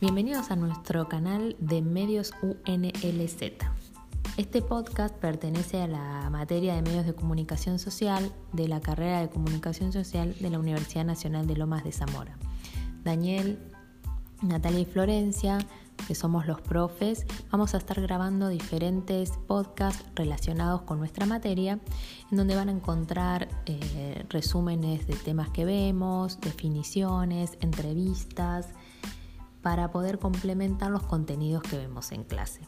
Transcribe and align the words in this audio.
Bienvenidos 0.00 0.52
a 0.52 0.54
nuestro 0.54 1.08
canal 1.08 1.56
de 1.58 1.82
medios 1.82 2.32
UNLZ. 2.40 3.54
Este 4.36 4.62
podcast 4.62 5.12
pertenece 5.16 5.82
a 5.82 5.88
la 5.88 6.30
materia 6.30 6.76
de 6.76 6.82
medios 6.82 7.04
de 7.04 7.16
comunicación 7.16 7.80
social 7.80 8.32
de 8.52 8.68
la 8.68 8.80
carrera 8.80 9.20
de 9.20 9.28
comunicación 9.28 9.92
social 9.92 10.36
de 10.38 10.50
la 10.50 10.60
Universidad 10.60 11.04
Nacional 11.04 11.48
de 11.48 11.56
Lomas 11.56 11.82
de 11.82 11.90
Zamora. 11.90 12.38
Daniel, 13.02 13.58
Natalia 14.40 14.78
y 14.78 14.84
Florencia, 14.84 15.58
que 16.06 16.14
somos 16.14 16.46
los 16.46 16.60
profes, 16.60 17.26
vamos 17.50 17.74
a 17.74 17.78
estar 17.78 18.00
grabando 18.00 18.46
diferentes 18.46 19.32
podcasts 19.48 20.04
relacionados 20.14 20.82
con 20.82 21.00
nuestra 21.00 21.26
materia, 21.26 21.80
en 22.30 22.36
donde 22.36 22.54
van 22.54 22.68
a 22.68 22.72
encontrar 22.72 23.48
eh, 23.66 24.24
resúmenes 24.28 25.08
de 25.08 25.16
temas 25.16 25.50
que 25.50 25.64
vemos, 25.64 26.40
definiciones, 26.40 27.58
entrevistas, 27.60 28.68
para 29.62 29.90
poder 29.90 30.18
complementar 30.18 30.90
los 30.90 31.02
contenidos 31.04 31.62
que 31.62 31.76
vemos 31.76 32.12
en 32.12 32.24
clase. 32.24 32.62